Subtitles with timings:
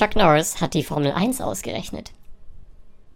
[0.00, 2.12] Chuck Norris hat die Formel 1 ausgerechnet.